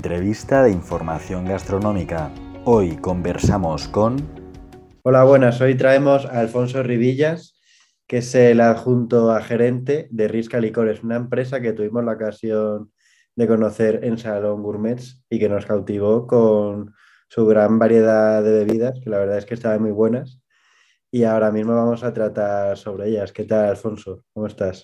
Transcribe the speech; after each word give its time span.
entrevista 0.00 0.62
de 0.62 0.72
información 0.72 1.44
gastronómica. 1.44 2.32
Hoy 2.64 2.96
conversamos 2.96 3.86
con... 3.86 4.16
Hola, 5.02 5.24
buenas. 5.24 5.60
Hoy 5.60 5.74
traemos 5.74 6.24
a 6.24 6.40
Alfonso 6.40 6.82
Rivillas, 6.82 7.60
que 8.06 8.18
es 8.18 8.34
el 8.34 8.62
adjunto 8.62 9.30
a 9.30 9.42
gerente 9.42 10.08
de 10.10 10.26
Risca 10.26 10.58
Licores, 10.58 11.02
una 11.02 11.16
empresa 11.16 11.60
que 11.60 11.74
tuvimos 11.74 12.02
la 12.02 12.12
ocasión 12.12 12.90
de 13.36 13.46
conocer 13.46 14.00
en 14.02 14.16
Salón 14.16 14.62
Gourmets 14.62 15.22
y 15.28 15.38
que 15.38 15.50
nos 15.50 15.66
cautivó 15.66 16.26
con 16.26 16.94
su 17.28 17.44
gran 17.44 17.78
variedad 17.78 18.42
de 18.42 18.52
bebidas, 18.52 18.98
que 19.04 19.10
la 19.10 19.18
verdad 19.18 19.36
es 19.36 19.44
que 19.44 19.52
estaban 19.52 19.82
muy 19.82 19.92
buenas. 19.92 20.40
Y 21.10 21.24
ahora 21.24 21.52
mismo 21.52 21.74
vamos 21.74 22.04
a 22.04 22.14
tratar 22.14 22.78
sobre 22.78 23.10
ellas. 23.10 23.34
¿Qué 23.34 23.44
tal, 23.44 23.66
Alfonso? 23.66 24.24
¿Cómo 24.32 24.46
estás? 24.46 24.82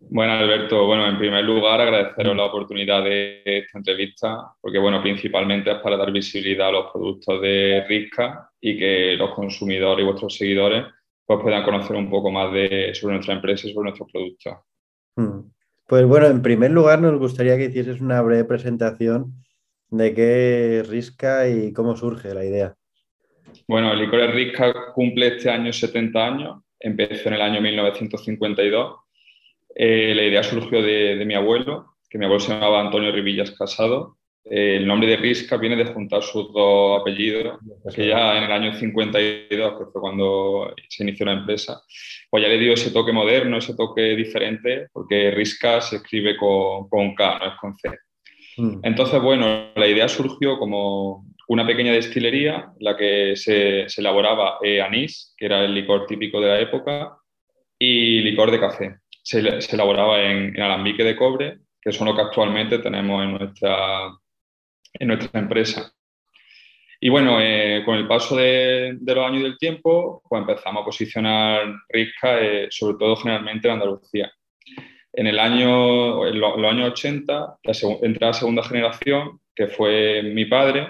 Bueno, 0.00 0.32
Alberto, 0.32 0.86
bueno, 0.86 1.08
en 1.08 1.18
primer 1.18 1.44
lugar 1.44 1.80
agradeceros 1.80 2.36
la 2.36 2.44
oportunidad 2.44 3.02
de 3.02 3.42
esta 3.44 3.78
entrevista, 3.78 4.52
porque 4.60 4.78
bueno, 4.78 5.02
principalmente 5.02 5.70
es 5.70 5.78
para 5.78 5.96
dar 5.96 6.12
visibilidad 6.12 6.68
a 6.68 6.72
los 6.72 6.92
productos 6.92 7.40
de 7.42 7.84
Risca 7.88 8.50
y 8.60 8.78
que 8.78 9.16
los 9.16 9.34
consumidores 9.34 10.02
y 10.02 10.06
vuestros 10.06 10.36
seguidores 10.36 10.84
pues, 11.26 11.40
puedan 11.42 11.64
conocer 11.64 11.96
un 11.96 12.08
poco 12.08 12.30
más 12.30 12.52
de, 12.52 12.94
sobre 12.94 13.14
nuestra 13.14 13.34
empresa 13.34 13.66
y 13.66 13.72
sobre 13.72 13.90
nuestros 13.90 14.10
productos. 14.10 14.54
Hmm. 15.16 15.50
Pues 15.86 16.06
bueno, 16.06 16.26
en 16.26 16.42
primer 16.42 16.70
lugar 16.70 17.00
nos 17.00 17.18
gustaría 17.18 17.56
que 17.56 17.64
hicieses 17.64 18.00
una 18.00 18.22
breve 18.22 18.44
presentación 18.44 19.32
de 19.90 20.14
qué 20.14 20.80
es 20.80 20.88
Risca 20.88 21.48
y 21.48 21.72
cómo 21.72 21.96
surge 21.96 22.34
la 22.34 22.44
idea. 22.44 22.74
Bueno, 23.66 23.92
el 23.92 23.98
licor 23.98 24.20
Risca 24.32 24.92
cumple 24.94 25.36
este 25.36 25.50
año 25.50 25.72
70 25.72 26.26
años, 26.26 26.62
empezó 26.78 27.28
en 27.28 27.34
el 27.34 27.42
año 27.42 27.60
1952 27.60 29.07
eh, 29.74 30.12
la 30.14 30.24
idea 30.24 30.42
surgió 30.42 30.82
de, 30.82 31.22
mi 31.24 31.34
abuelo, 31.34 31.94
que 32.08 32.18
mi 32.18 32.24
abuelo 32.24 32.40
se 32.40 32.52
llamaba 32.52 32.80
Antonio 32.80 33.12
Rivillas 33.12 33.52
Casado. 33.52 34.16
Eh, 34.44 34.76
el 34.76 34.86
nombre 34.86 35.08
de 35.08 35.16
Risca 35.16 35.56
viene 35.56 35.76
de 35.76 35.92
juntar 35.92 36.22
sus 36.22 36.52
dos 36.52 37.00
apellidos, 37.00 37.58
que 37.94 38.08
ya 38.08 38.38
en 38.38 38.44
el 38.44 38.52
año 38.52 38.72
52, 38.72 39.78
que 39.78 39.84
fue 39.92 40.00
cuando 40.00 40.74
se 40.88 41.02
inició 41.02 41.26
la 41.26 41.32
empresa, 41.32 41.82
pues 42.30 42.42
ya 42.42 42.48
le 42.48 42.58
dio 42.58 42.72
ese 42.72 42.90
toque 42.90 43.12
moderno, 43.12 43.58
ese 43.58 43.76
toque 43.76 44.16
diferente, 44.16 44.88
porque 44.92 45.30
Risca 45.30 45.80
se 45.80 45.96
escribe 45.96 46.36
con, 46.36 46.88
con 46.88 47.14
K, 47.14 47.38
no 47.38 47.46
es 47.46 47.54
con 47.60 47.76
C. 47.76 47.90
Mm. 48.56 48.80
Entonces, 48.82 49.20
bueno, 49.20 49.70
la 49.74 49.86
idea 49.86 50.08
surgió 50.08 50.58
como 50.58 51.26
una 51.48 51.66
pequeña 51.66 51.92
destilería 51.92 52.72
en 52.78 52.84
la 52.84 52.96
que 52.96 53.34
se, 53.36 53.86
elaboraba 53.96 54.58
eh, 54.62 54.80
anís, 54.80 55.34
que 55.36 55.46
era 55.46 55.64
el 55.64 55.74
licor 55.74 56.06
típico 56.06 56.40
de 56.40 56.48
la 56.48 56.60
época, 56.60 57.16
y 57.78 58.20
licor 58.22 58.50
de 58.50 58.60
café 58.60 58.96
se, 59.28 59.74
elaboraba 59.74 60.22
en, 60.22 60.58
alambique 60.58 61.04
de 61.04 61.14
cobre, 61.14 61.58
que 61.82 61.92
son 61.92 62.06
lo 62.08 62.16
que 62.16 62.22
actualmente 62.22 62.78
tenemos 62.78 63.22
en 63.22 63.32
nuestra, 63.32 64.08
en 64.94 65.08
nuestra 65.08 65.38
empresa. 65.38 65.92
Y 66.98 67.10
bueno, 67.10 67.38
eh, 67.40 67.82
con 67.84 67.96
el 67.96 68.08
paso 68.08 68.36
de, 68.36 68.96
los 69.00 69.18
años 69.18 69.40
y 69.40 69.44
del 69.44 69.58
tiempo, 69.58 70.22
pues 70.26 70.40
empezamos 70.40 70.80
a 70.82 70.84
posicionar 70.84 71.74
Risca, 71.90 72.40
eh, 72.40 72.68
sobre 72.70 72.96
todo 72.98 73.16
generalmente 73.16 73.68
en 73.68 73.74
Andalucía. 73.74 74.32
En, 75.12 75.26
el 75.26 75.38
año, 75.38 76.26
en 76.26 76.40
los, 76.40 76.56
años 76.64 76.92
80 76.92 77.58
entra 78.02 78.28
la 78.28 78.32
segunda 78.32 78.62
generación, 78.62 79.40
que 79.54 79.68
fue 79.68 80.22
mi 80.22 80.46
padre, 80.46 80.88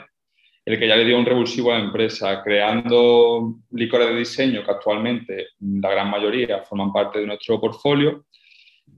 el 0.68 0.78
que 0.78 0.86
ya 0.86 0.96
le 0.96 1.04
dio 1.06 1.18
un 1.18 1.24
revulsivo 1.24 1.72
a 1.72 1.78
la 1.78 1.84
empresa, 1.84 2.42
creando 2.42 3.54
licores 3.70 4.08
de 4.08 4.16
diseño 4.16 4.62
que 4.62 4.70
actualmente 4.70 5.46
la 5.60 5.90
gran 5.90 6.10
mayoría 6.10 6.58
forman 6.58 6.92
parte 6.92 7.20
de 7.20 7.26
nuestro 7.26 7.58
portfolio. 7.58 8.26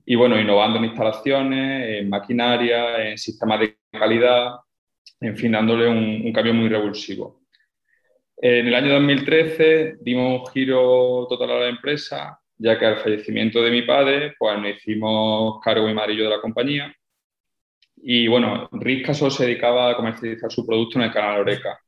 Y 0.05 0.17
bueno, 0.17 0.41
innovando 0.41 0.79
en 0.79 0.87
instalaciones, 0.87 2.01
en 2.01 2.09
maquinaria, 2.09 3.09
en 3.09 3.17
sistemas 3.17 3.61
de 3.61 3.77
calidad, 3.93 4.57
en 5.21 5.37
fin, 5.37 5.53
dándole 5.53 5.87
un, 5.87 6.33
cambio 6.33 6.55
muy 6.55 6.69
revulsivo. 6.69 7.43
En 8.37 8.67
el 8.67 8.75
año 8.75 8.93
2013 8.95 9.99
dimos 10.01 10.41
un 10.41 10.47
giro 10.53 11.29
total 11.29 11.53
a 11.53 11.61
la 11.61 11.69
empresa, 11.69 12.37
ya 12.59 12.77
que 12.81 12.87
al 12.87 12.97
fallecimiento 12.97 13.63
de 13.63 13.71
mi 13.71 13.83
padre, 13.83 14.35
pues 14.37 14.59
nos 14.59 14.71
hicimos 14.71 15.61
cargo 15.63 15.87
y 15.87 15.93
amarillo 15.93 16.25
de 16.25 16.31
la 16.31 16.41
compañía 16.41 16.93
y 18.03 18.29
bueno, 18.29 18.69
Risca 18.73 19.15
solo 19.15 19.31
se 19.31 19.47
dedicaba 19.47 19.91
a 19.91 19.97
comercializar 19.97 20.51
su 20.51 20.67
producto 20.67 20.99
en 20.99 21.05
el 21.05 21.13
canal 21.13 21.41
Oreca. 21.41 21.79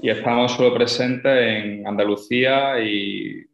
Y 0.00 0.10
estamos 0.10 0.52
solo 0.52 0.74
presentes 0.74 1.32
en 1.32 1.86
Andalucía 1.86 2.78
y 2.80 3.44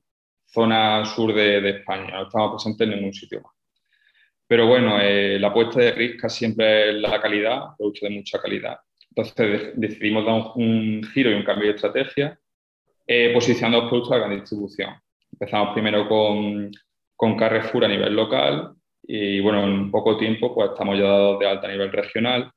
zona 0.46 1.04
sur 1.04 1.32
de, 1.32 1.70
España. 1.70 2.10
No 2.10 2.22
estamos 2.24 2.52
presentes 2.52 2.88
en 2.88 2.94
ningún 2.94 3.14
sitio 3.14 3.41
más. 3.41 3.52
Pero 4.46 4.66
bueno, 4.66 5.00
eh, 5.00 5.38
la 5.38 5.48
apuesta 5.48 5.80
de 5.80 5.92
Risca 5.92 6.28
siempre 6.28 6.91
es 6.91 6.96
la 6.96 7.20
calidad, 7.20 7.76
producto 7.78 8.06
de 8.06 8.14
mucha 8.14 8.41
calidad. 8.41 8.78
Entonces 9.08 9.72
decidimos 9.76 10.26
dar 10.26 10.52
un, 10.56 11.02
giro 11.14 11.30
y 11.30 11.34
un 11.34 11.44
cambio 11.44 11.68
de 11.68 11.76
estrategia, 11.76 12.38
eh, 13.06 13.30
posicionando 13.32 13.82
los 13.82 13.88
productos 13.88 14.12
a 14.12 14.18
gran 14.18 14.38
distribución. 14.38 14.94
Empezamos 15.32 15.72
primero 15.72 16.08
con 16.08 17.36
Carrefour 17.36 17.84
a 17.84 17.88
nivel 17.88 18.14
local 18.14 18.74
y 19.02 19.40
bueno, 19.40 19.64
en 19.64 19.90
poco 19.90 20.16
tiempo 20.16 20.54
pues 20.54 20.70
estamos 20.70 20.98
ya 20.98 21.04
dados 21.04 21.38
de 21.38 21.46
alta 21.48 21.66
a 21.66 21.70
nivel 21.70 21.92
regional. 21.92 22.50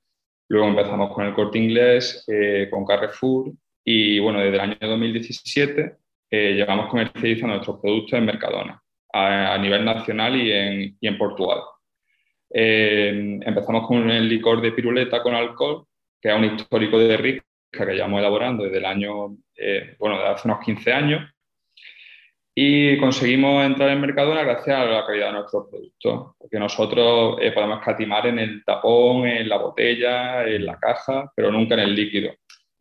Luego 0.47 0.67
empezamos 0.67 1.13
con 1.13 1.25
el 1.25 1.33
corte 1.33 1.57
inglés, 1.57 2.23
eh, 2.27 2.67
con 2.69 2.85
Carrefour 2.85 3.51
y 3.83 4.19
bueno, 4.19 4.39
desde 4.39 4.55
el 4.55 4.61
año 4.61 4.77
2017 4.79 5.95
eh, 6.29 6.53
llevamos 6.53 6.89
comercializando 6.89 7.55
nuestros 7.55 7.79
productos 7.79 8.13
en 8.13 8.25
Mercadona 8.25 8.81
a, 9.13 9.57
nivel 9.57 9.85
nacional 9.85 10.35
y 10.35 10.51
en, 10.51 10.97
y 10.99 11.07
en 11.07 11.17
Portugal. 11.17 11.61
Eh, 12.53 13.39
empezamos 13.41 13.87
con 13.87 14.09
el 14.09 14.27
licor 14.27 14.61
de 14.61 14.71
piruleta 14.71 15.21
con 15.21 15.33
alcohol, 15.33 15.85
que 16.21 16.29
es 16.29 16.35
un 16.35 16.45
histórico 16.45 16.99
de 16.99 17.17
Rica 17.17 17.43
que 17.71 17.85
llevamos 17.85 18.19
elaborando 18.19 18.63
desde 18.63 18.77
el 18.77 18.85
año, 18.85 19.37
eh, 19.57 19.95
bueno, 19.99 20.17
de 20.17 20.27
hace 20.27 20.47
unos 20.47 20.63
15 20.63 20.93
años 20.93 21.34
y 22.57 22.97
conseguimos 22.99 23.65
entrar 23.65 23.89
en 23.89 23.99
Mercadona 23.99 24.43
gracias 24.43 24.79
a 24.79 24.85
la 24.85 25.05
calidad 25.05 25.27
de 25.27 25.33
nuestros 25.33 25.67
productos, 25.69 26.35
porque 26.37 26.57
nosotros 26.57 27.37
eh, 27.41 27.51
podemos 27.51 27.83
catimar 27.83 28.25
en 28.27 28.39
el 28.39 28.63
tapón, 28.63 29.27
en 29.27 29.49
la 29.49 29.57
botella, 29.57 30.47
en 30.47 30.65
la 30.65 30.79
caja, 30.79 31.29
pero 31.35 31.51
nunca 31.51 31.73
en 31.73 31.81
el 31.81 31.93
líquido. 31.93 32.31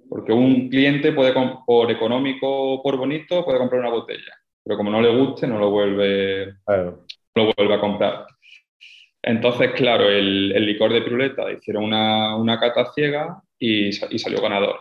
Porque 0.09 0.33
un 0.33 0.69
cliente 0.69 1.11
puede, 1.11 1.35
por 1.67 1.91
económico 1.91 2.47
o 2.47 2.83
por 2.85 2.97
bonito, 2.97 3.45
puede 3.45 3.59
comprar 3.59 3.81
una 3.81 3.91
botella, 3.91 4.33
pero 4.63 4.77
como 4.77 4.93
no 4.93 5.03
le 5.03 5.09
guste, 5.09 5.49
no 5.49 5.59
lo 5.59 5.71
vuelve, 5.71 6.55
lo 7.35 7.53
vuelve 7.57 7.75
a 7.75 7.81
comprar. 7.81 8.27
Entonces, 9.23 9.73
claro, 9.73 10.09
el, 10.09 10.51
licor 10.67 10.93
de 10.93 11.03
piruleta 11.03 11.51
hicieron 11.51 11.83
una, 11.83 12.37
una 12.37 12.61
cata 12.61 12.93
ciega 12.95 13.43
y, 13.59 13.89
y 13.89 14.19
salió 14.21 14.41
ganador. 14.41 14.79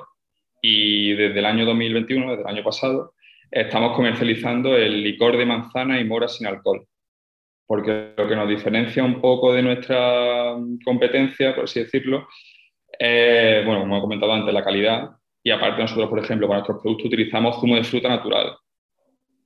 Y 0.61 1.13
desde 1.13 1.39
el 1.39 1.45
año 1.45 1.65
2021, 1.65 2.29
desde 2.29 2.43
el 2.43 2.47
año 2.47 2.63
pasado, 2.63 3.13
estamos 3.53 3.95
comercializando 3.95 4.75
el 4.75 5.03
licor 5.03 5.37
de 5.37 5.45
manzana 5.45 5.99
y 5.99 6.05
mora 6.05 6.27
sin 6.27 6.47
alcohol. 6.47 6.85
Porque 7.67 8.13
lo 8.17 8.27
que 8.27 8.35
nos 8.35 8.49
diferencia 8.49 9.03
un 9.03 9.21
poco 9.21 9.53
de 9.53 9.61
nuestra 9.61 10.55
competencia, 10.83 11.53
por 11.53 11.65
así 11.65 11.81
decirlo, 11.81 12.27
es, 12.99 13.65
bueno, 13.65 13.81
como 13.81 13.97
he 13.97 14.01
comentado 14.01 14.33
antes, 14.33 14.53
la 14.53 14.63
calidad. 14.63 15.11
Y 15.43 15.51
aparte 15.51 15.81
nosotros, 15.81 16.09
por 16.09 16.19
ejemplo, 16.19 16.47
para 16.47 16.59
nuestros 16.59 16.81
productos 16.81 17.07
utilizamos 17.07 17.59
zumo 17.59 17.75
de 17.75 17.83
fruta 17.83 18.09
natural, 18.09 18.55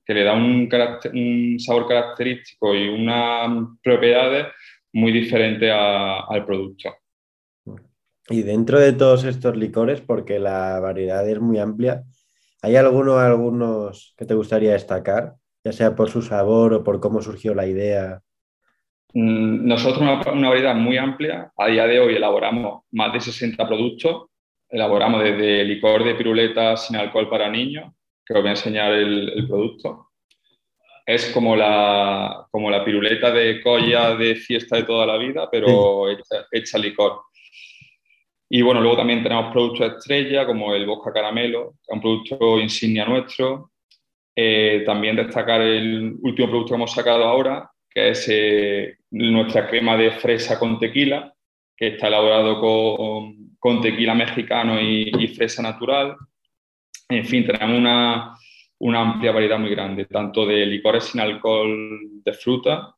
que 0.06 0.14
le 0.14 0.24
da 0.24 0.34
un, 0.34 0.68
un 1.12 1.60
sabor 1.60 1.86
característico 1.86 2.74
y 2.74 2.88
unas 2.88 3.68
propiedades 3.82 4.46
muy 4.92 5.12
diferentes 5.12 5.70
al 5.70 6.44
producto. 6.46 6.94
Y 8.30 8.42
dentro 8.42 8.78
de 8.78 8.92
todos 8.92 9.24
estos 9.24 9.56
licores, 9.56 10.00
porque 10.00 10.38
la 10.38 10.80
variedad 10.80 11.28
es 11.28 11.40
muy 11.40 11.58
amplia, 11.58 12.04
¿Hay 12.62 12.74
alguno, 12.76 13.18
algunos 13.18 14.14
que 14.16 14.24
te 14.24 14.34
gustaría 14.34 14.72
destacar, 14.72 15.34
ya 15.64 15.72
sea 15.72 15.94
por 15.94 16.10
su 16.10 16.22
sabor 16.22 16.74
o 16.74 16.82
por 16.82 16.98
cómo 16.98 17.22
surgió 17.22 17.54
la 17.54 17.66
idea? 17.66 18.20
Mm, 19.14 19.66
nosotros 19.66 20.02
una, 20.02 20.20
una 20.32 20.48
variedad 20.48 20.74
muy 20.74 20.96
amplia. 20.96 21.52
A 21.56 21.68
día 21.68 21.86
de 21.86 22.00
hoy 22.00 22.16
elaboramos 22.16 22.82
más 22.90 23.12
de 23.12 23.20
60 23.20 23.66
productos. 23.66 24.26
Elaboramos 24.68 25.22
desde 25.22 25.64
licor 25.64 26.04
de 26.04 26.14
piruleta 26.14 26.76
sin 26.76 26.96
alcohol 26.96 27.30
para 27.30 27.48
niños, 27.48 27.92
que 28.26 28.34
os 28.34 28.40
voy 28.40 28.48
a 28.48 28.52
enseñar 28.52 28.92
el, 28.92 29.46
producto. 29.48 30.08
Es 31.06 31.30
como 31.32 31.56
la, 31.56 32.46
como 32.50 32.70
la 32.70 32.84
piruleta 32.84 33.30
de 33.30 33.62
colla 33.62 34.14
de 34.14 34.34
fiesta 34.34 34.76
de 34.76 34.82
toda 34.82 35.06
la 35.06 35.16
vida, 35.16 35.48
pero 35.50 36.10
hecha, 36.10 36.46
hecha 36.50 36.76
licor. 36.76 37.22
Y 38.50 38.62
bueno, 38.62 38.80
luego 38.80 38.96
también 38.96 39.22
tenemos 39.22 39.52
productos 39.52 39.92
estrella 39.96 40.46
como 40.46 40.74
el 40.74 40.86
Bosca 40.86 41.12
Caramelo, 41.12 41.74
que 41.74 41.92
es 41.92 41.94
un 41.94 42.00
producto 42.00 42.58
insignia 42.58 43.04
nuestro. 43.04 43.72
Eh, 44.34 44.84
también 44.86 45.16
destacar 45.16 45.60
el 45.60 46.16
último 46.22 46.48
producto 46.48 46.70
que 46.70 46.76
hemos 46.76 46.92
sacado 46.92 47.24
ahora, 47.24 47.70
que 47.90 48.10
es 48.10 48.26
eh, 48.30 48.96
nuestra 49.10 49.68
crema 49.68 49.96
de 49.96 50.12
fresa 50.12 50.58
con 50.58 50.78
tequila, 50.78 51.34
que 51.76 51.88
está 51.88 52.06
elaborado 52.06 52.60
con, 52.60 53.56
con 53.58 53.82
tequila 53.82 54.14
mexicano 54.14 54.80
y, 54.80 55.10
y, 55.18 55.28
fresa 55.28 55.60
natural. 55.60 56.16
En 57.08 57.24
fin, 57.26 57.46
tenemos 57.46 57.78
una, 57.78 58.34
una, 58.78 59.00
amplia 59.00 59.32
variedad 59.32 59.58
muy 59.58 59.70
grande, 59.70 60.06
tanto 60.06 60.46
de 60.46 60.64
licores 60.64 61.04
sin 61.04 61.20
alcohol 61.20 62.22
de 62.24 62.32
fruta, 62.32 62.94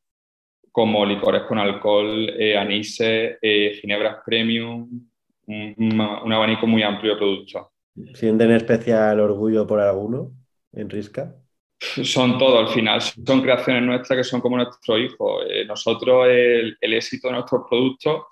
como 0.71 1.05
licores 1.05 1.43
con 1.43 1.59
alcohol, 1.59 2.29
eh, 2.39 2.57
anises, 2.57 3.39
ginebras 3.81 4.19
premium, 4.25 5.10
un, 5.51 6.33
abanico 6.33 6.67
muy 6.67 6.83
amplio 6.83 7.13
de 7.13 7.19
productos. 7.19 7.67
¿Sienten 8.15 8.51
especial 8.53 9.21
orgullo 9.21 9.67
por 9.67 9.81
alguno 9.81 10.33
en 10.73 10.89
Risca? 10.89 11.35
Son 11.79 12.39
todos, 12.39 12.69
al 12.69 12.75
final, 12.75 13.01
son 13.01 13.41
creaciones 13.41 13.83
nuestras 13.83 14.19
que 14.19 14.25
son 14.25 14.41
como 14.41 14.57
nuestros 14.57 14.99
hijos. 14.99 15.45
Eh, 15.49 15.65
nosotros, 15.65 16.27
el, 16.29 16.77
éxito 16.81 17.29
de 17.29 17.35
nuestros 17.35 17.63
productos, 17.69 18.25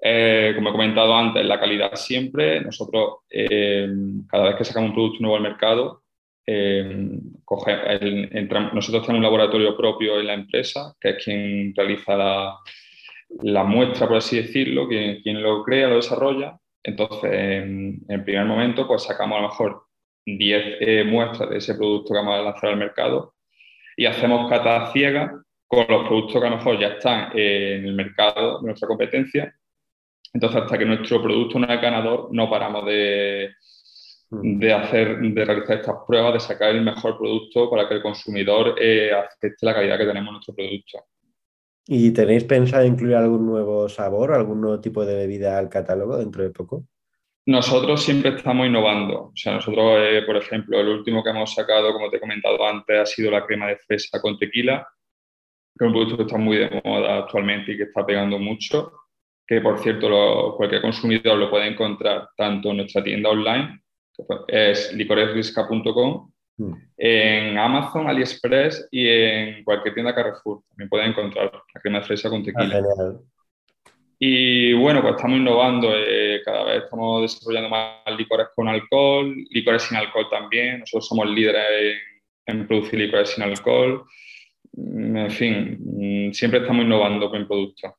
eh, 0.00 0.52
como 0.54 0.68
he 0.68 0.72
comentado 0.72 1.14
antes, 1.14 1.44
la 1.44 1.58
calidad 1.58 1.94
siempre. 1.94 2.60
Nosotros, 2.60 3.18
eh, 3.28 3.88
cada 4.28 4.44
vez 4.44 4.56
que 4.56 4.64
sacamos 4.64 4.90
un 4.90 4.94
producto 4.94 5.18
nuevo 5.20 5.36
al 5.36 5.42
mercado, 5.42 6.02
nosotros 8.72 9.04
tenemos 9.04 9.18
un 9.18 9.22
laboratorio 9.22 9.76
propio 9.76 10.20
en 10.20 10.28
la 10.28 10.34
empresa, 10.34 10.94
que 11.00 11.10
es 11.10 11.24
quien 11.24 11.74
realiza 11.74 12.16
la, 12.16 12.56
la 13.28 13.64
muestra, 13.64 14.06
por 14.06 14.18
así 14.18 14.36
decirlo, 14.36 14.88
quien, 14.88 15.22
quien, 15.22 15.42
lo 15.42 15.62
crea, 15.62 15.88
lo 15.88 15.96
desarrolla. 15.96 16.58
Entonces, 16.82 17.30
en, 17.32 18.00
el 18.08 18.24
primer 18.24 18.44
momento, 18.46 18.86
pues 18.86 19.02
sacamos 19.02 19.38
a 19.38 19.42
lo 19.42 19.48
mejor 19.48 19.82
10 20.24 20.76
eh, 20.80 21.04
muestras 21.04 21.50
de 21.50 21.58
ese 21.58 21.74
producto 21.74 22.12
que 22.12 22.18
vamos 22.18 22.34
a 22.34 22.42
lanzar 22.42 22.70
al 22.70 22.76
mercado 22.76 23.34
y 23.96 24.06
hacemos 24.06 24.48
cata 24.50 24.92
ciega 24.92 25.42
con 25.66 25.86
los 25.88 26.06
productos 26.06 26.40
que 26.40 26.46
a 26.46 26.50
lo 26.50 26.56
mejor 26.56 26.78
ya 26.78 26.88
están 26.88 27.30
en 27.34 27.86
el 27.86 27.94
mercado 27.94 28.60
de 28.60 28.66
nuestra 28.66 28.86
competencia. 28.86 29.54
Entonces, 30.32 30.62
hasta 30.62 30.78
que 30.78 30.84
nuestro 30.84 31.22
producto 31.22 31.58
no 31.58 31.72
es 31.72 31.80
ganador, 31.80 32.28
no 32.30 32.50
paramos 32.50 32.84
de, 32.86 33.54
mm. 34.30 34.58
de, 34.58 34.72
hacer, 34.72 35.18
de 35.18 35.44
realizar 35.44 35.78
estas 35.78 35.96
pruebas, 36.06 36.34
de 36.34 36.40
sacar 36.40 36.70
el 36.70 36.82
mejor 36.82 37.16
producto 37.16 37.70
para 37.70 37.88
que 37.88 37.94
el 37.94 38.02
consumidor 38.02 38.76
eh, 38.80 39.12
acepte 39.12 39.66
la 39.66 39.74
calidad 39.74 39.98
que 39.98 40.06
tenemos 40.06 40.28
en 40.28 40.34
nuestro 40.34 40.54
producto. 40.54 40.98
¿Y 41.88 42.10
tenéis 42.12 42.44
pensado 42.44 42.84
incluir 42.84 43.14
algún 43.14 43.46
nuevo 43.46 43.88
sabor, 43.88 44.32
algún 44.32 44.60
nuevo 44.60 44.80
tipo 44.80 45.04
de 45.04 45.14
bebida 45.14 45.56
al 45.56 45.68
catálogo 45.68 46.16
dentro 46.18 46.42
de 46.42 46.50
poco? 46.50 46.84
Nosotros 47.46 48.02
siempre 48.02 48.30
estamos 48.34 48.66
innovando. 48.66 49.26
O 49.26 49.32
sea, 49.36 49.54
nosotros, 49.54 49.98
eh, 50.00 50.22
por 50.26 50.36
ejemplo, 50.36 50.80
el 50.80 50.88
último 50.88 51.22
que 51.22 51.30
hemos 51.30 51.54
sacado, 51.54 51.92
como 51.92 52.10
te 52.10 52.16
he 52.16 52.20
comentado 52.20 52.66
antes, 52.66 52.98
ha 52.98 53.06
sido 53.06 53.30
la 53.30 53.46
crema 53.46 53.68
de 53.68 53.76
fresa 53.76 54.20
con 54.20 54.36
tequila, 54.36 54.84
que 55.78 55.84
es 55.84 55.86
un 55.86 55.92
producto 55.92 56.16
que 56.16 56.22
está 56.24 56.38
muy 56.38 56.56
de 56.56 56.82
moda 56.84 57.18
actualmente 57.18 57.72
y 57.72 57.76
que 57.76 57.84
está 57.84 58.04
pegando 58.04 58.40
mucho. 58.40 58.92
Que, 59.46 59.60
por 59.60 59.78
cierto, 59.78 60.54
cualquier 60.56 60.82
consumidor 60.82 61.38
lo 61.38 61.48
puede 61.48 61.68
encontrar 61.68 62.30
tanto 62.36 62.70
en 62.70 62.78
nuestra 62.78 63.04
tienda 63.04 63.30
online, 63.30 63.80
que 64.48 64.70
es 64.70 64.92
licoresrisca.com. 64.92 66.32
en 66.96 67.58
Amazon, 67.58 68.08
AliExpress 68.08 68.88
y 68.90 69.08
en 69.08 69.64
cualquier 69.64 69.94
tienda 69.94 70.14
Carrefour. 70.14 70.62
También 70.68 70.88
pueden 70.88 71.10
encontrar 71.10 71.52
la 71.74 71.80
crema 71.80 71.98
de 72.00 72.04
fresa 72.04 72.30
con 72.30 72.42
tequila. 72.42 72.82
Ah, 72.98 73.12
y 74.18 74.72
bueno, 74.72 75.02
pues 75.02 75.16
estamos 75.16 75.38
innovando, 75.38 75.90
eh, 75.94 76.40
cada 76.42 76.64
vez 76.64 76.84
estamos 76.84 77.22
desarrollando 77.22 77.68
más 77.68 78.00
licores 78.16 78.46
con 78.54 78.66
alcohol, 78.66 79.34
licores 79.50 79.82
sin 79.82 79.98
alcohol 79.98 80.26
también, 80.30 80.80
nosotros 80.80 81.06
somos 81.06 81.28
líderes 81.28 81.98
en, 82.46 82.66
producir 82.66 82.98
licores 82.98 83.30
sin 83.30 83.44
alcohol, 83.44 84.04
mm, 84.72 85.16
en 85.16 85.30
fin, 85.30 85.78
mm, 85.80 86.32
siempre 86.32 86.60
estamos 86.60 86.86
innovando 86.86 87.28
con 87.28 87.46
productos. 87.46 87.92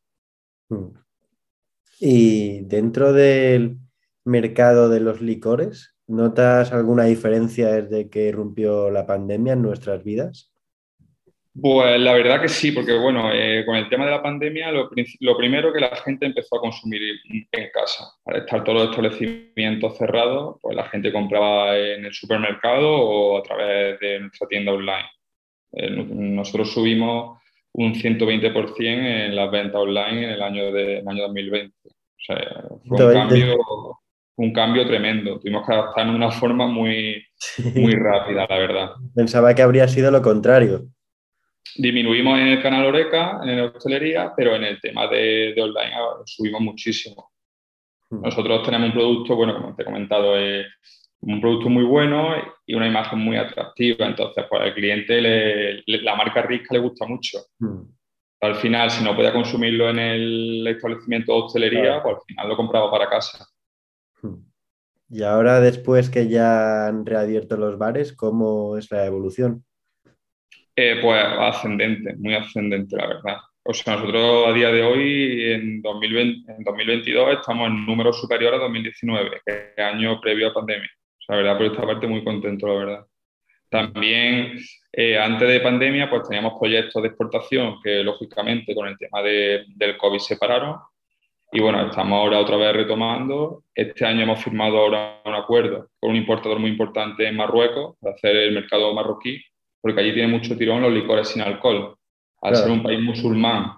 Y 1.99 2.61
dentro 2.61 3.13
del 3.13 3.77
mercado 4.25 4.89
de 4.89 4.99
los 5.01 5.21
licores, 5.21 5.96
¿notas 6.07 6.71
alguna 6.71 7.03
diferencia 7.03 7.69
desde 7.69 8.09
que 8.09 8.27
irrumpió 8.27 8.89
la 8.89 9.05
pandemia 9.05 9.53
en 9.53 9.61
nuestras 9.61 10.03
vidas? 10.03 10.51
Pues 11.59 11.99
la 11.99 12.13
verdad 12.13 12.39
que 12.39 12.49
sí, 12.49 12.71
porque 12.71 12.95
bueno, 12.95 13.31
eh, 13.33 13.63
con 13.65 13.75
el 13.75 13.89
tema 13.89 14.05
de 14.05 14.11
la 14.11 14.21
pandemia, 14.21 14.71
lo, 14.71 14.89
primero 15.37 15.73
que 15.73 15.79
la 15.79 15.95
gente 15.95 16.27
empezó 16.27 16.57
a 16.57 16.61
consumir 16.61 17.01
en 17.51 17.69
casa. 17.73 18.11
Al 18.25 18.37
estar 18.37 18.63
todos 18.63 18.77
los 18.77 18.89
establecimientos 18.89 19.97
cerrados, 19.97 20.57
pues 20.61 20.75
la 20.75 20.85
gente 20.85 21.11
compraba 21.11 21.75
en 21.75 22.05
el 22.05 22.13
supermercado 22.13 22.87
o 22.87 23.39
a 23.39 23.43
través 23.43 23.99
de 23.99 24.19
nuestra 24.19 24.47
tienda 24.47 24.71
online. 24.71 25.09
Eh, 25.71 25.89
nosotros 25.89 26.71
subimos 26.71 27.39
un 27.73 27.95
120% 27.95 28.77
en 28.79 29.35
las 29.35 29.49
ventas 29.49 29.81
online 29.81 30.25
en 30.25 30.29
el 30.29 30.41
año, 30.43 30.71
de, 30.71 31.03
año 31.07 31.23
2020. 31.23 31.73
O 31.85 31.91
sea, 32.19 32.65
fue 32.87 33.05
un 33.05 33.13
cambio, 33.13 33.57
un 34.37 34.53
cambio 34.53 34.87
tremendo. 34.87 35.39
Tuvimos 35.39 35.67
que 35.67 35.73
adaptarnos 35.73 36.13
de 36.13 36.17
una 36.17 36.31
forma 36.31 36.67
muy, 36.67 37.23
muy 37.75 37.93
rápida, 37.93 38.47
la 38.49 38.57
verdad. 38.57 38.89
Pensaba 39.13 39.53
que 39.53 39.61
habría 39.61 39.87
sido 39.87 40.09
lo 40.09 40.21
contrario 40.21 40.87
disminuimos 41.77 42.39
en 42.39 42.47
el 42.47 42.61
canal 42.61 42.85
Oreca, 42.85 43.39
en 43.43 43.57
la 43.57 43.65
hostelería, 43.65 44.33
pero 44.35 44.55
en 44.55 44.63
el 44.63 44.79
tema 44.79 45.07
de, 45.07 45.55
online 45.59 45.91
subimos 46.25 46.61
muchísimo. 46.61 47.31
Hmm. 48.09 48.21
Nosotros 48.23 48.63
tenemos 48.63 48.89
un 48.89 48.93
producto, 48.93 49.35
bueno, 49.35 49.55
como 49.55 49.75
te 49.75 49.83
he 49.83 49.85
comentado, 49.85 50.37
es 50.37 50.65
un 51.21 51.41
producto 51.41 51.69
muy 51.69 51.83
bueno 51.83 52.35
y 52.65 52.75
una 52.75 52.87
imagen 52.87 53.19
muy 53.19 53.37
atractiva. 53.37 54.05
Entonces, 54.05 54.45
pues 54.49 54.61
al 54.61 54.73
cliente 54.73 55.83
la 55.85 56.15
marca 56.15 56.41
Risca 56.41 56.73
le 56.73 56.79
gusta 56.79 57.05
mucho. 57.05 57.39
Hmm. 57.59 57.83
Al 58.39 58.55
final, 58.55 58.91
si 58.91 59.03
no 59.03 59.15
podía 59.15 59.33
consumirlo 59.33 59.89
en 59.89 59.99
el 59.99 60.67
establecimiento 60.67 61.33
de 61.33 61.39
hostelería, 61.39 62.03
pues 62.03 62.15
al 62.15 62.21
final 62.27 62.49
lo 62.49 62.55
compraba 62.55 62.91
para 62.91 63.09
casa. 63.09 63.47
Y 65.09 65.23
ahora, 65.23 65.61
después 65.61 66.09
que 66.09 66.27
ya 66.27 66.87
han 66.87 67.05
reabierto 67.05 67.55
los 67.55 67.77
bares, 67.77 68.13
¿cómo 68.13 68.77
es 68.77 68.91
la 68.91 69.05
evolución? 69.05 69.63
Eh, 70.75 70.99
pues 71.01 71.23
ascendente, 71.23 72.15
muy 72.17 72.35
ascendente, 72.35 72.95
la 72.97 73.07
verdad. 73.07 73.37
O 73.63 73.73
sea, 73.73 73.95
nosotros 73.95 74.47
a 74.47 74.53
día 74.53 74.71
de 74.71 74.83
hoy, 74.83 75.51
en, 75.51 75.81
2020, 75.81 76.51
en 76.51 76.63
2022, 76.63 77.39
estamos 77.39 77.67
en 77.67 77.85
números 77.85 78.19
superiores 78.19 78.59
a 78.59 78.63
2019, 78.63 79.41
que 79.45 79.51
es 79.51 79.59
el 79.75 79.83
año 79.83 80.21
previo 80.21 80.49
a 80.49 80.53
pandemia. 80.53 80.89
La 81.27 81.35
verdad, 81.37 81.57
por 81.57 81.65
esta 81.65 81.85
parte 81.85 82.07
muy 82.07 82.23
contento, 82.23 82.67
la 82.67 82.73
verdad. 82.73 83.05
También, 83.69 84.57
eh, 84.93 85.17
antes 85.17 85.47
de 85.47 85.59
pandemia, 85.59 86.09
pues 86.09 86.23
teníamos 86.29 86.53
proyectos 86.59 87.01
de 87.01 87.09
exportación 87.09 87.81
que, 87.83 88.03
lógicamente, 88.03 88.73
con 88.73 88.87
el 88.87 88.97
tema 88.97 89.21
de, 89.21 89.65
del 89.75 89.97
COVID 89.97 90.19
se 90.19 90.37
pararon. 90.37 90.77
Y 91.51 91.61
bueno, 91.61 91.87
estamos 91.87 92.17
ahora 92.17 92.39
otra 92.39 92.57
vez 92.57 92.73
retomando. 92.73 93.63
Este 93.73 94.05
año 94.05 94.23
hemos 94.23 94.43
firmado 94.43 94.77
ahora 94.77 95.21
un 95.25 95.35
acuerdo 95.35 95.89
con 95.99 96.11
un 96.11 96.17
importador 96.17 96.59
muy 96.59 96.69
importante 96.69 97.27
en 97.27 97.35
Marruecos 97.35 97.95
para 97.99 98.15
hacer 98.15 98.35
el 98.35 98.53
mercado 98.53 98.93
marroquí 98.93 99.41
porque 99.81 100.01
allí 100.01 100.13
tiene 100.13 100.27
mucho 100.27 100.57
tirón 100.57 100.81
los 100.81 100.91
licores 100.91 101.29
sin 101.29 101.41
alcohol. 101.41 101.95
Al 102.41 102.55
ser 102.55 102.71
un 102.71 102.83
país 102.83 103.01
musulmán, 103.01 103.71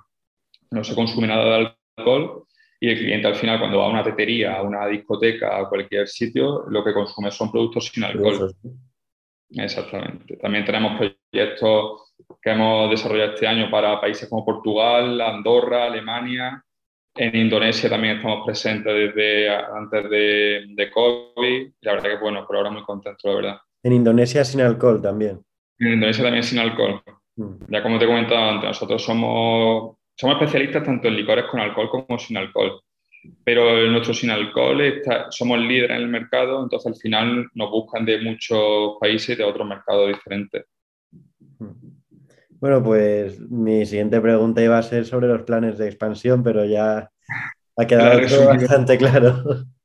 no 0.72 0.84
se 0.84 0.96
consume 0.96 1.28
nada 1.28 1.46
de 1.46 1.76
alcohol 1.98 2.46
y 2.80 2.90
el 2.90 2.98
cliente 2.98 3.28
al 3.28 3.36
final 3.36 3.60
cuando 3.60 3.80
va 3.80 3.86
a 3.86 3.90
una 3.90 4.04
tetería, 4.04 4.58
a 4.58 4.64
una 4.64 4.88
discoteca, 4.88 5.58
a 5.58 5.70
cualquier 5.70 6.08
sitio, 6.08 6.66
lo 6.68 6.84
que 6.84 6.94
consume 6.94 7.32
son 7.32 7.52
productos 7.52 7.88
sin 7.88 8.04
alcohol. 8.04 8.54
Exactamente. 9.52 10.38
También 10.38 10.66
tenemos 10.66 10.98
proyectos 10.98 12.14
que 12.42 12.50
hemos 12.50 12.90
desarrollado 12.90 13.34
este 13.34 13.48
año 13.48 13.70
para 13.70 14.00
países 14.00 14.30
como 14.30 14.46
Portugal, 14.46 15.20
Andorra, 15.22 15.86
Alemania. 15.86 16.64
En 17.20 17.36
Indonesia 17.36 17.90
también 17.90 18.16
estamos 18.16 18.46
presentes 18.46 18.94
desde 18.94 19.50
antes 19.50 20.10
de, 20.10 20.68
de 20.70 20.90
COVID. 20.90 21.70
La 21.82 21.92
verdad 21.92 22.12
que, 22.12 22.18
bueno, 22.18 22.48
por 22.48 22.56
ahora 22.56 22.70
muy 22.70 22.82
contento, 22.84 23.28
la 23.28 23.36
verdad. 23.36 23.58
En 23.84 23.92
Indonesia 23.92 24.46
sin 24.46 24.62
alcohol 24.62 25.02
también. 25.02 25.42
En 25.80 25.96
Indonesia 25.96 26.24
también 26.24 26.46
sin 26.46 26.60
alcohol. 26.60 27.02
Mm. 27.36 27.56
Ya 27.68 27.84
como 27.84 28.00
te 28.00 28.06
he 28.06 28.08
comentado 28.08 28.52
antes, 28.52 28.70
nosotros 28.70 29.04
somos, 29.04 29.98
somos 30.16 30.36
especialistas 30.38 30.86
tanto 30.86 31.10
en 31.10 31.18
licores 31.18 31.44
con 31.52 31.60
alcohol 31.60 31.90
como 31.90 32.18
sin 32.18 32.38
alcohol. 32.38 32.80
Pero 33.44 33.86
nuestro 33.88 34.14
sin 34.14 34.30
alcohol 34.30 34.82
somos 35.30 35.60
líderes 35.60 35.98
en 35.98 36.04
el 36.04 36.08
mercado, 36.08 36.64
entonces 36.64 36.88
al 36.88 36.96
final 36.96 37.50
nos 37.54 37.70
buscan 37.70 38.06
de 38.06 38.22
muchos 38.22 38.94
países 38.98 39.32
y 39.32 39.36
de 39.36 39.44
otros 39.44 39.68
mercados 39.68 40.08
diferentes. 40.08 40.64
Bueno, 42.60 42.84
pues 42.84 43.40
mi 43.40 43.86
siguiente 43.86 44.20
pregunta 44.20 44.62
iba 44.62 44.78
a 44.78 44.84
ser 44.84 45.06
sobre 45.06 45.28
los 45.28 45.44
planes 45.44 45.78
de 45.78 45.88
expansión, 45.88 46.44
pero 46.44 46.66
ya 46.66 47.10
ha 47.78 47.88
quedado 47.88 48.20
todo 48.28 48.48
bastante 48.48 48.98
claro. 48.98 49.44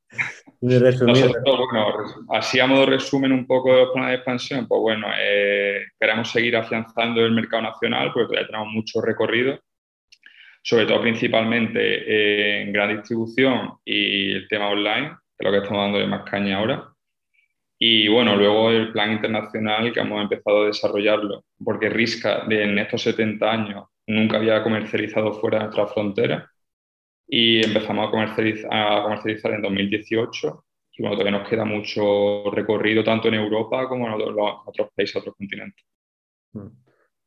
Nosotros, 0.61 0.99
bueno, 1.43 1.93
así 2.29 2.59
a 2.59 2.65
modo 2.65 2.87
resumen 2.87 3.31
un 3.31 3.45
poco 3.45 3.71
de 3.71 3.81
los 3.81 3.91
planes 3.91 4.09
de 4.09 4.15
expansión, 4.15 4.67
pues 4.67 4.81
bueno, 4.81 5.07
eh, 5.19 5.85
queremos 5.99 6.31
seguir 6.31 6.57
afianzando 6.57 7.23
el 7.23 7.33
mercado 7.33 7.63
nacional 7.63 8.11
porque 8.11 8.27
todavía 8.27 8.47
tenemos 8.47 8.69
mucho 8.73 8.99
recorrido, 9.01 9.59
sobre 10.63 10.85
todo 10.87 11.01
principalmente 11.01 11.79
eh, 11.79 12.61
en 12.63 12.73
gran 12.73 12.95
distribución 12.95 13.73
y 13.85 14.33
el 14.33 14.47
tema 14.47 14.69
online, 14.69 15.09
que 15.37 15.45
es 15.45 15.45
lo 15.45 15.51
que 15.51 15.57
estamos 15.57 15.91
dando 15.91 16.07
más 16.07 16.23
caña 16.29 16.57
ahora. 16.57 16.94
Y 17.77 18.07
bueno, 18.07 18.35
luego 18.35 18.71
el 18.71 18.91
plan 18.91 19.11
internacional 19.11 19.91
que 19.91 19.99
hemos 19.99 20.21
empezado 20.21 20.63
a 20.63 20.67
desarrollarlo, 20.67 21.43
porque 21.63 21.89
Risca 21.89 22.45
en 22.49 22.79
estos 22.79 23.01
70 23.01 23.51
años 23.51 23.85
nunca 24.07 24.37
había 24.37 24.63
comercializado 24.63 25.33
fuera 25.33 25.57
de 25.57 25.63
nuestra 25.65 25.87
frontera 25.87 26.49
y 27.27 27.65
empezamos 27.65 28.07
a 28.07 28.11
comercializar, 28.11 28.71
a 28.71 29.03
comercializar 29.03 29.53
en 29.53 29.61
2018 29.61 30.65
y 30.97 31.01
bueno, 31.01 31.17
todavía 31.17 31.39
nos 31.39 31.49
queda 31.49 31.65
mucho 31.65 32.49
recorrido 32.51 33.03
tanto 33.03 33.27
en 33.27 33.33
Europa 33.33 33.87
como 33.89 34.07
en 34.07 34.13
otros, 34.13 34.89
países, 34.95 35.17
otros 35.17 35.35
continentes. 35.35 35.85
Mm. 36.53 36.67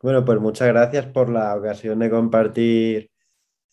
Bueno, 0.01 0.25
pues 0.25 0.41
muchas 0.41 0.69
gracias 0.69 1.07
por 1.07 1.29
la 1.29 1.57
ocasión 1.57 1.99
de 1.99 2.09
compartir 2.09 3.11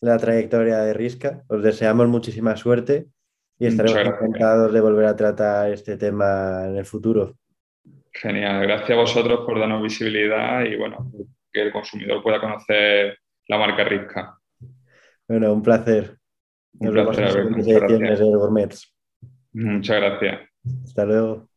la 0.02 0.18
trayectoria 0.18 0.80
de 0.80 0.94
Risca. 0.94 1.44
Os 1.48 1.62
deseamos 1.64 2.08
muchísima 2.08 2.58
suerte 2.58 3.08
y 3.58 3.68
estaremos 3.68 3.98
encantados 3.98 4.74
de 4.74 4.82
volver 4.82 5.06
a 5.06 5.16
tratar 5.16 5.72
este 5.72 5.98
tema 5.98 6.66
en 6.68 6.78
el 6.78 6.86
futuro. 6.86 7.36
Genial, 8.12 8.62
gracias 8.62 8.92
a 8.92 9.02
vosotros 9.02 9.42
por 9.46 9.60
darnos 9.60 9.84
visibilidad 9.84 10.64
y 10.64 10.76
bueno, 10.76 11.12
que 11.52 11.62
el 11.62 11.72
consumidor 11.72 12.24
pueda 12.24 12.40
conocer 12.40 13.18
la 13.48 13.58
marca 13.58 13.84
Risca. 13.84 14.38
Bueno, 15.28 15.54
un 15.54 15.62
placer. 15.62 16.18
Un 16.80 16.92
placer, 16.92 17.24
Nos 17.24 17.36
vemos 17.36 17.68
en 17.68 17.74
ediciones 17.74 18.20
de 18.20 18.26
Gourmets. 18.26 18.96
Muchas 19.54 19.98
gracias. 19.98 20.50
Hasta 20.84 21.06
luego. 21.06 21.48